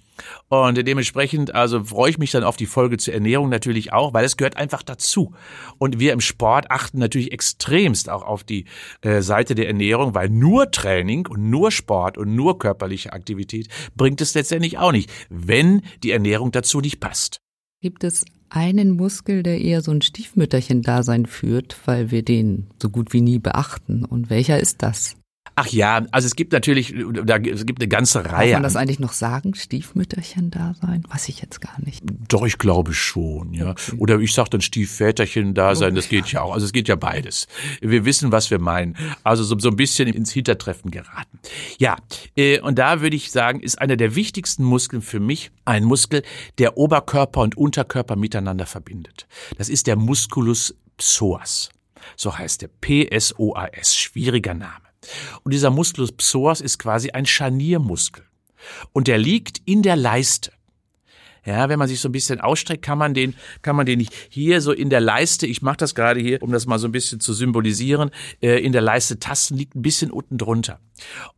[0.48, 4.24] Und dementsprechend, also freue ich mich dann auf die Folge zur Ernährung natürlich auch, weil
[4.24, 5.32] es gehört einfach dazu.
[5.78, 8.66] Und wir im Sport achten natürlich extremst auch auf die
[9.02, 14.20] äh, Seite der Ernährung, weil nur Training und nur Sport und nur körperliche Aktivität bringt
[14.20, 17.40] es letztendlich auch nicht, wenn die Ernährung dazu nicht passt.
[17.80, 23.12] Gibt es einen Muskel, der eher so ein Stiefmütterchen-Dasein führt, weil wir den so gut
[23.12, 24.04] wie nie beachten?
[24.04, 25.16] Und welcher ist das?
[25.56, 28.52] Ach ja, also es gibt natürlich, da, es gibt eine ganze Reihe.
[28.52, 31.04] Kann man das eigentlich noch sagen, Stiefmütterchen da sein?
[31.08, 32.02] Weiß ich jetzt gar nicht.
[32.28, 33.70] Doch, ich glaube schon, ja.
[33.70, 33.96] Okay.
[33.98, 36.54] Oder ich sag dann Stiefväterchen da sein, das geht ja auch.
[36.54, 37.46] Also es geht ja beides.
[37.80, 38.96] Wir wissen, was wir meinen.
[39.22, 41.38] Also so, so ein bisschen ins Hintertreffen geraten.
[41.78, 41.96] Ja,
[42.36, 46.22] äh, und da würde ich sagen, ist einer der wichtigsten Muskeln für mich ein Muskel,
[46.58, 49.26] der Oberkörper und Unterkörper miteinander verbindet.
[49.58, 51.70] Das ist der Musculus psoas.
[52.16, 53.96] So heißt der P-S-O-A-S.
[53.96, 54.89] Schwieriger Name.
[55.42, 58.24] Und dieser Musculus psoas ist quasi ein Scharniermuskel.
[58.92, 60.52] Und der liegt in der Leiste.
[61.44, 64.12] Ja, wenn man sich so ein bisschen ausstreckt, kann man den, kann man den nicht
[64.28, 66.92] hier so in der Leiste, ich mache das gerade hier, um das mal so ein
[66.92, 68.10] bisschen zu symbolisieren,
[68.42, 70.80] äh, in der Leiste tasten, liegt ein bisschen unten drunter.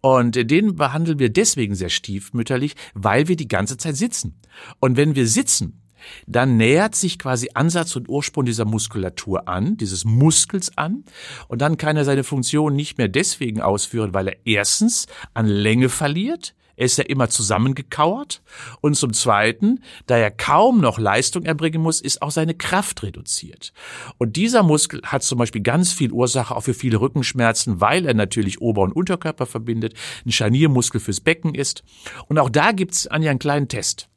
[0.01, 4.41] Und äh, den behandeln wir deswegen sehr stiefmütterlich, weil wir die ganze Zeit sitzen.
[4.81, 5.82] Und wenn wir sitzen,
[6.27, 11.05] dann nähert sich quasi Ansatz und Ursprung dieser Muskulatur an, dieses Muskels an,
[11.49, 15.89] und dann kann er seine Funktion nicht mehr deswegen ausführen, weil er erstens an Länge
[15.89, 18.43] verliert, er ist ja immer zusammengekauert.
[18.81, 23.73] Und zum Zweiten, da er kaum noch Leistung erbringen muss, ist auch seine Kraft reduziert.
[24.19, 28.15] Und dieser Muskel hat zum Beispiel ganz viel Ursache auch für viele Rückenschmerzen, weil er
[28.15, 31.85] natürlich Ober- und Unterkörper verbindet, ein Scharniermuskel fürs Becken ist.
[32.27, 34.09] Und auch da gibt's Anja einen kleinen Test.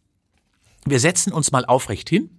[0.86, 2.30] Wir setzen uns mal aufrecht hin.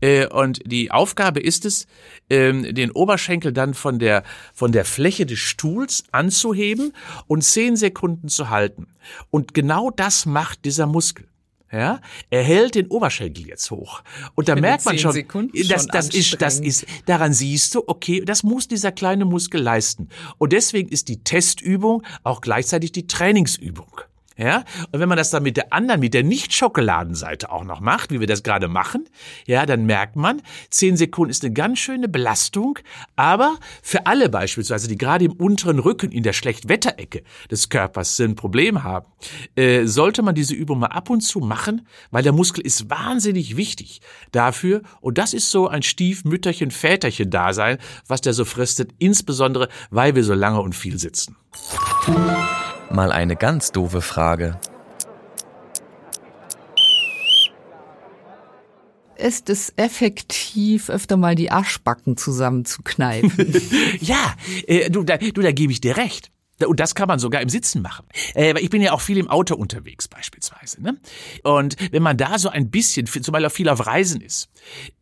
[0.00, 1.86] Äh, und die Aufgabe ist es,
[2.28, 4.22] ähm, den Oberschenkel dann von der,
[4.54, 6.92] von der Fläche des Stuhls anzuheben
[7.26, 8.86] und zehn Sekunden zu halten.
[9.30, 11.26] Und genau das macht dieser Muskel.
[11.72, 14.02] Ja, er hält den Oberschenkel jetzt hoch.
[14.34, 15.14] Und da merkt man schon,
[15.68, 20.08] das, das ist, das ist, daran siehst du, okay, das muss dieser kleine Muskel leisten.
[20.38, 24.00] Und deswegen ist die Testübung auch gleichzeitig die Trainingsübung.
[24.40, 28.10] Ja, und wenn man das dann mit der anderen, mit der Nicht-Schokoladenseite auch noch macht,
[28.10, 29.06] wie wir das gerade machen,
[29.46, 32.78] ja, dann merkt man, zehn Sekunden ist eine ganz schöne Belastung,
[33.16, 38.34] aber für alle beispielsweise, die gerade im unteren Rücken in der Schlechtwetterecke des Körpers ein
[38.34, 39.04] Problem haben,
[39.56, 43.58] äh, sollte man diese Übung mal ab und zu machen, weil der Muskel ist wahnsinnig
[43.58, 44.00] wichtig
[44.32, 44.80] dafür.
[45.02, 47.76] Und das ist so ein Stiefmütterchen, Väterchen Dasein,
[48.06, 51.36] was der so fristet, insbesondere weil wir so lange und viel sitzen.
[52.90, 54.58] Mal eine ganz doofe Frage.
[59.20, 63.54] ist es effektiv, öfter mal die Arschbacken zusammenzukneifen.
[64.00, 64.34] ja,
[64.66, 66.30] äh, du, da, du, da gebe ich dir recht.
[66.68, 68.06] Und das kann man sogar im Sitzen machen.
[68.34, 70.82] Äh, ich bin ja auch viel im Auto unterwegs beispielsweise.
[70.82, 70.98] Ne?
[71.42, 74.48] Und wenn man da so ein bisschen, zumal auch viel auf Reisen ist,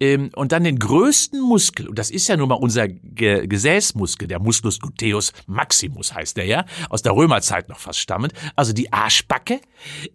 [0.01, 4.29] ähm, und dann den größten Muskel, und das ist ja nun mal unser Ge Gesäßmuskel,
[4.29, 8.93] der Musculus gluteus maximus heißt der ja, aus der Römerzeit noch fast stammend, also die
[8.93, 9.61] Arschbacke,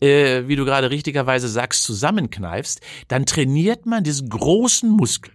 [0.02, 5.34] äh, wie du gerade richtigerweise sagst, zusammenkneifst, dann trainiert man diesen großen Muskel.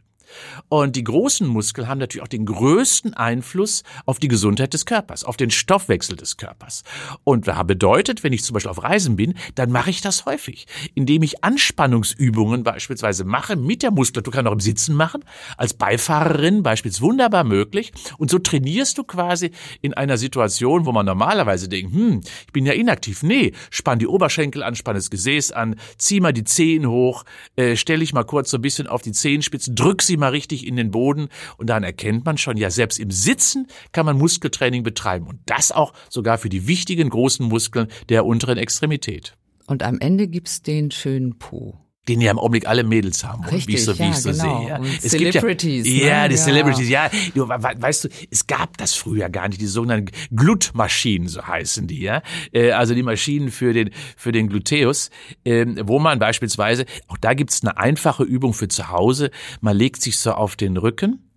[0.69, 5.25] Und die großen Muskeln haben natürlich auch den größten Einfluss auf die Gesundheit des Körpers,
[5.25, 6.83] auf den Stoffwechsel des Körpers.
[7.25, 10.67] Und das bedeutet, wenn ich zum Beispiel auf Reisen bin, dann mache ich das häufig,
[10.95, 15.25] indem ich Anspannungsübungen beispielsweise mache mit der Muskulatur, kann auch im Sitzen machen,
[15.57, 17.93] als Beifahrerin beispielsweise wunderbar möglich.
[18.19, 22.67] Und so trainierst du quasi in einer Situation, wo man normalerweise denkt, hm, ich bin
[22.67, 23.23] ja inaktiv.
[23.23, 27.25] Nee, spann die Oberschenkel an, spann das Gesäß an, zieh mal die Zehen hoch,
[27.57, 30.67] äh, stell dich mal kurz so ein bisschen auf die Zehenspitzen, drück sie mal richtig
[30.67, 34.83] in den Boden und dann erkennt man schon, ja, selbst im Sitzen kann man Muskeltraining
[34.83, 39.35] betreiben und das auch sogar für die wichtigen großen Muskeln der unteren Extremität.
[39.67, 41.79] Und am Ende gibt's den schönen Po
[42.09, 44.31] den ja im Augenblick alle Mädels haben, Richtig, wie ich so, wie ja, ich so
[44.31, 44.61] genau.
[44.61, 44.69] sehe.
[44.69, 44.79] Ja.
[44.79, 45.85] Und es Celebrities.
[45.85, 46.29] Gibt ja, ja, ne?
[46.31, 46.41] die ja.
[46.41, 47.11] Celebrities, ja.
[47.35, 52.01] Du, weißt du, es gab das früher gar nicht, die sogenannten Glutmaschinen, so heißen die,
[52.01, 52.23] ja.
[52.53, 55.11] Äh, also die Maschinen für den, für den Gluteus,
[55.45, 60.03] ähm, wo man beispielsweise, auch da gibt's eine einfache Übung für zu Hause, man legt
[60.03, 61.31] sich so auf den Rücken,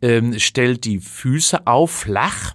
[0.00, 2.54] ähm, stellt die Füße auf, flach,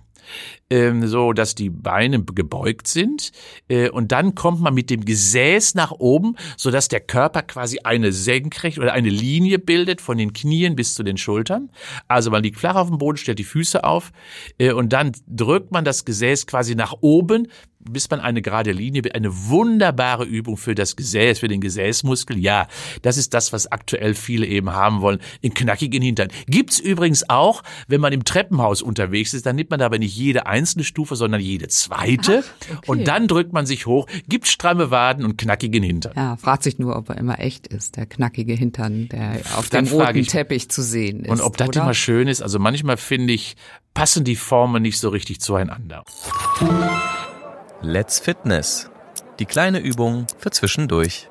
[0.70, 3.32] ähm, so dass die Beine gebeugt sind
[3.68, 7.80] äh, und dann kommt man mit dem Gesäß nach oben, so dass der Körper quasi
[7.84, 11.70] eine senkrecht oder eine Linie bildet von den Knien bis zu den Schultern.
[12.08, 14.12] Also man liegt flach auf dem Boden, stellt die Füße auf
[14.58, 17.48] äh, und dann drückt man das Gesäß quasi nach oben
[17.80, 22.38] bis man eine gerade Linie, eine wunderbare Übung für das Gesäß, für den Gesäßmuskel.
[22.38, 22.68] Ja,
[23.02, 26.28] das ist das, was aktuell viele eben haben wollen, in knackigen Hintern.
[26.48, 30.46] Gibt's übrigens auch, wenn man im Treppenhaus unterwegs ist, dann nimmt man aber nicht jede
[30.46, 32.44] einzelne Stufe, sondern jede zweite.
[32.46, 32.82] Ach, okay.
[32.88, 36.14] Und dann drückt man sich hoch, gibt stramme Waden und knackigen Hintern.
[36.16, 39.86] Ja, fragt sich nur, ob er immer echt ist, der knackige Hintern, der auf Dann
[39.86, 41.32] dem roten ich- Teppich zu sehen ist.
[41.32, 41.82] Und ob das oder?
[41.84, 43.56] immer schön ist, also manchmal finde ich,
[43.94, 46.04] passen die Formen nicht so richtig zueinander.
[47.82, 48.90] Let's Fitness.
[49.40, 51.28] Die kleine Übung für zwischendurch.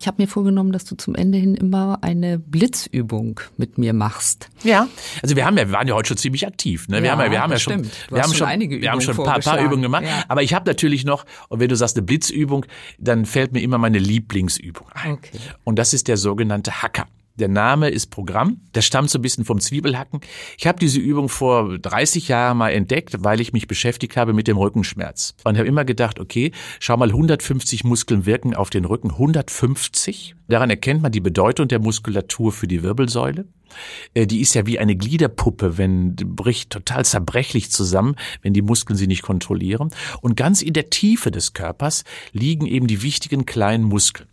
[0.00, 4.48] Ich habe mir vorgenommen, dass du zum Ende hin immer eine Blitzübung mit mir machst.
[4.64, 4.88] Ja,
[5.22, 6.88] also wir haben ja, wir waren ja heute schon ziemlich aktiv.
[6.88, 7.02] Ne?
[7.02, 8.10] Wir Ja, haben ja, wir haben ja das schon, stimmt.
[8.10, 9.62] Wir haben schon schon, einige wir haben schon ein Übungen paar, paar.
[9.62, 10.04] Übungen gemacht.
[10.04, 10.24] Ja.
[10.28, 12.64] Aber ich habe natürlich noch, und wenn du sagst eine Blitzübung,
[12.98, 15.12] dann fällt mir immer meine Lieblingsübung ein.
[15.12, 15.38] Okay.
[15.64, 17.06] Und das ist der sogenannte Hacker.
[17.36, 18.60] Der Name ist Programm.
[18.72, 20.20] Das stammt so ein bisschen vom Zwiebelhacken.
[20.58, 24.46] Ich habe diese Übung vor 30 Jahren mal entdeckt, weil ich mich beschäftigt habe mit
[24.46, 25.34] dem Rückenschmerz.
[25.44, 29.10] Und habe immer gedacht, okay, schau mal, 150 Muskeln wirken auf den Rücken.
[29.12, 30.34] 150?
[30.48, 33.46] Daran erkennt man die Bedeutung der Muskulatur für die Wirbelsäule.
[34.14, 38.96] Äh, Die ist ja wie eine Gliederpuppe, wenn bricht total zerbrechlich zusammen, wenn die Muskeln
[38.96, 39.90] sie nicht kontrollieren.
[40.20, 44.28] Und ganz in der Tiefe des Körpers liegen eben die wichtigen kleinen Muskeln.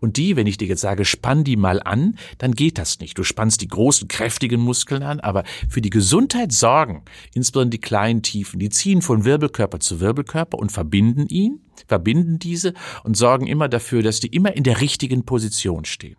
[0.00, 3.18] Und die, wenn ich dir jetzt sage, spann die mal an, dann geht das nicht.
[3.18, 7.02] Du spannst die großen, kräftigen Muskeln an, aber für die Gesundheit sorgen,
[7.34, 12.74] insbesondere die kleinen Tiefen, die ziehen von Wirbelkörper zu Wirbelkörper und verbinden ihn, verbinden diese
[13.04, 16.16] und sorgen immer dafür, dass die immer in der richtigen Position stehen.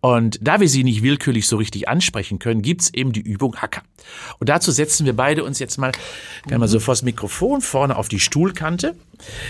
[0.00, 3.82] Und da wir sie nicht willkürlich so richtig ansprechen können, gibt's eben die Übung Hacker.
[4.38, 5.92] Und dazu setzen wir beide uns jetzt mal,
[6.44, 8.94] gerne mal so vor das Mikrofon vorne auf die Stuhlkante.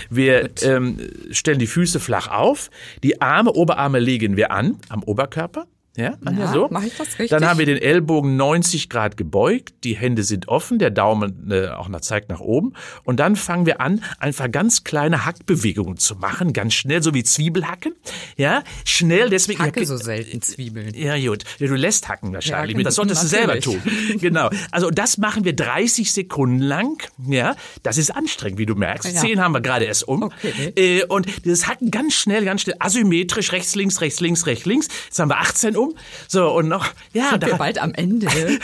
[0.09, 0.99] Wir ähm,
[1.31, 2.69] stellen die Füße flach auf,
[3.03, 5.67] die Arme, Oberarme legen wir an am Oberkörper.
[5.97, 6.67] Ja, Anja, Ja, so.
[6.71, 7.29] mach ich das richtig?
[7.31, 11.67] Dann haben wir den Ellbogen 90 Grad gebeugt, die Hände sind offen, der Daumen äh,
[11.69, 12.73] auch nach, zeigt nach oben.
[13.03, 17.23] Und dann fangen wir an, einfach ganz kleine Hackbewegungen zu machen, ganz schnell, so wie
[17.23, 17.95] Zwiebelhacken.
[18.37, 19.59] Ja, schnell, deswegen.
[19.59, 20.93] Hacke so selten Zwiebeln.
[20.95, 21.43] Ja, gut.
[21.57, 22.77] Ja, Du lässt hacken wahrscheinlich.
[22.77, 23.81] Ja, das solltest du selber tun.
[24.19, 24.49] Genau.
[24.71, 27.01] Also das machen wir 30 Sekunden lang.
[27.27, 29.11] Ja, das ist anstrengend, wie du merkst.
[29.13, 29.19] Ja.
[29.21, 30.23] Zehn haben wir gerade erst um.
[30.23, 30.73] Okay.
[30.75, 34.87] Äh, und dieses Hacken ganz schnell, ganz schnell, asymmetrisch, rechts, links, rechts, links, rechts, links.
[35.05, 35.86] Jetzt haben wir 18 um.
[36.27, 38.27] So, und noch, ja, Sind wir da, bald am Ende?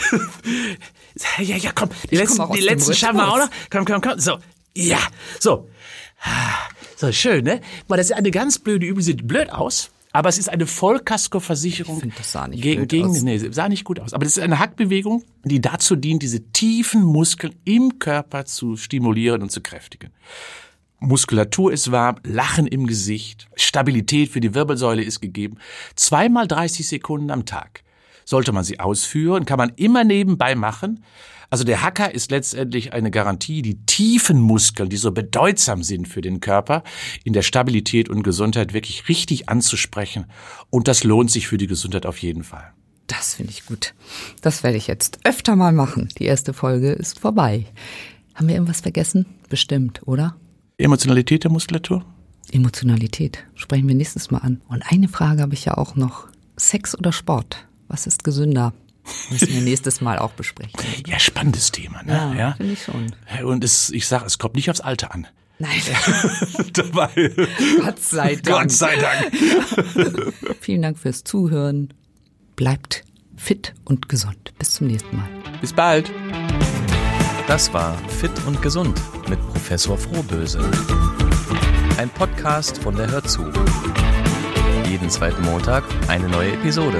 [1.38, 1.90] ja, ja, komm.
[2.10, 3.50] Die Ich letzten, die letzten schaffen wir auch noch.
[3.70, 4.18] Komm, komm, komm.
[4.18, 4.38] So.
[4.74, 4.98] Ja.
[5.40, 5.68] So.
[6.96, 7.60] So, schön, ne?
[7.88, 9.02] Weil das ist eine ganz blöde Übung.
[9.02, 9.90] Sieht blöd aus.
[10.12, 11.96] Aber es ist eine Vollkaskoversicherung.
[11.96, 13.22] Ich find, das sah nicht gegen, blöd gegen, aus.
[13.22, 14.14] Nee, sah nicht gut aus.
[14.14, 19.42] Aber das ist eine Hackbewegung, die dazu dient, diese tiefen Muskeln im Körper zu stimulieren
[19.42, 20.12] und zu kräftigen.
[21.00, 25.58] Muskulatur ist warm, Lachen im Gesicht, Stabilität für die Wirbelsäule ist gegeben.
[25.96, 27.82] Zweimal 30 Sekunden am Tag.
[28.24, 31.04] Sollte man sie ausführen, kann man immer nebenbei machen.
[31.50, 36.20] Also der Hacker ist letztendlich eine Garantie, die tiefen Muskeln, die so bedeutsam sind für
[36.20, 36.82] den Körper,
[37.22, 40.26] in der Stabilität und Gesundheit wirklich richtig anzusprechen.
[40.70, 42.72] Und das lohnt sich für die Gesundheit auf jeden Fall.
[43.06, 43.94] Das finde ich gut.
[44.40, 46.08] Das werde ich jetzt öfter mal machen.
[46.18, 47.66] Die erste Folge ist vorbei.
[48.34, 49.26] Haben wir irgendwas vergessen?
[49.48, 50.36] Bestimmt, oder?
[50.78, 52.04] Emotionalität der Muskulatur?
[52.52, 54.60] Emotionalität sprechen wir nächstes Mal an.
[54.68, 56.28] Und eine Frage habe ich ja auch noch.
[56.56, 57.66] Sex oder Sport?
[57.88, 58.72] Was ist gesünder?
[59.30, 60.72] Müssen wir nächstes Mal auch besprechen.
[61.06, 62.12] Ja, spannendes Thema, ne?
[62.12, 62.52] Ja, Ja.
[62.54, 63.12] finde ich schon.
[63.44, 65.26] Und es, ich sage, es kommt nicht aufs Alter an.
[65.58, 65.70] Nein,
[66.72, 67.32] Dabei.
[67.80, 68.46] Gott sei Dank.
[68.46, 70.34] Gott sei Dank.
[70.60, 71.92] Vielen Dank fürs Zuhören.
[72.56, 73.04] Bleibt
[73.36, 74.52] fit und gesund.
[74.58, 75.28] Bis zum nächsten Mal.
[75.60, 76.10] Bis bald.
[77.46, 80.60] Das war Fit und Gesund mit Professor Frohböse.
[81.98, 83.44] Ein Podcast von der Hörzu.
[84.88, 86.98] Jeden zweiten Montag eine neue Episode.